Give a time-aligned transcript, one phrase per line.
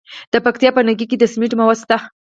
[0.31, 1.97] د پکتیکا په نکې کې د سمنټو مواد شته.